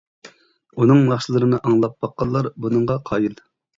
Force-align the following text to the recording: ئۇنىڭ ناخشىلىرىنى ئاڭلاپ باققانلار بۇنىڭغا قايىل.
ئۇنىڭ 0.77 1.03
ناخشىلىرىنى 1.11 1.59
ئاڭلاپ 1.61 1.95
باققانلار 2.07 2.51
بۇنىڭغا 2.65 2.97
قايىل. 3.11 3.37